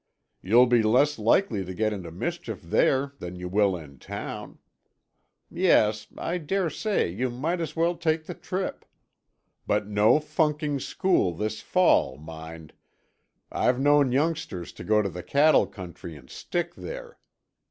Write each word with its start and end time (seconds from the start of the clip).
"You'll 0.41 0.65
be 0.65 0.81
less 0.81 1.19
likely 1.19 1.63
to 1.63 1.75
get 1.75 1.93
into 1.93 2.09
mischief 2.09 2.59
there 2.63 3.11
than 3.19 3.35
you 3.35 3.47
will 3.47 3.77
in 3.77 3.99
town. 3.99 4.57
Yes, 5.47 6.07
I 6.17 6.39
daresay 6.39 7.07
you 7.13 7.29
might 7.29 7.61
as 7.61 7.75
well 7.75 7.95
take 7.95 8.25
the 8.25 8.33
trip. 8.33 8.83
But 9.67 9.85
no 9.85 10.19
funking 10.19 10.79
school 10.79 11.35
this 11.35 11.61
fall, 11.61 12.17
mind. 12.17 12.73
I've 13.51 13.79
known 13.79 14.11
youngsters 14.11 14.71
to 14.71 14.83
go 14.83 15.03
to 15.03 15.09
the 15.09 15.21
cattle 15.21 15.67
country 15.67 16.15
and 16.15 16.31
stick 16.31 16.73
there. 16.73 17.19